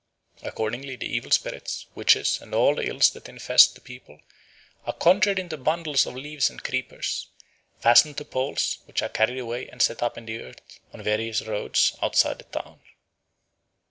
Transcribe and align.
Accordingly 0.41 0.95
the 0.95 1.05
evil 1.05 1.29
spirits, 1.29 1.85
witches, 1.93 2.41
and 2.41 2.55
all 2.55 2.73
the 2.73 2.87
ills 2.89 3.11
that 3.11 3.29
infest 3.29 3.75
the 3.75 3.81
people 3.81 4.19
are 4.87 4.93
conjured 4.93 5.37
into 5.37 5.57
bundles 5.57 6.07
of 6.07 6.15
leaves 6.15 6.49
and 6.49 6.63
creepers, 6.63 7.27
fastened 7.79 8.17
to 8.17 8.25
poles, 8.25 8.79
which 8.85 9.03
are 9.03 9.09
carried 9.09 9.37
away 9.37 9.67
and 9.69 9.79
set 9.79 10.01
up 10.01 10.17
in 10.17 10.25
the 10.25 10.41
earth 10.41 10.79
on 10.91 11.03
various 11.03 11.43
roads 11.43 11.95
outside 12.01 12.39
the 12.39 12.45
town. 12.45 12.79